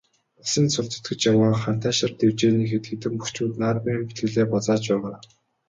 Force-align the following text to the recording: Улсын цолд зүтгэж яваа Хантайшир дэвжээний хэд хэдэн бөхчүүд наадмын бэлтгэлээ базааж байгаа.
Улсын 0.41 0.65
цолд 0.73 0.91
зүтгэж 0.93 1.21
яваа 1.31 1.53
Хантайшир 1.63 2.11
дэвжээний 2.19 2.69
хэд 2.71 2.83
хэдэн 2.89 3.13
бөхчүүд 3.17 3.53
наадмын 3.61 3.99
бэлтгэлээ 4.05 4.45
базааж 4.53 4.83
байгаа. 4.91 5.17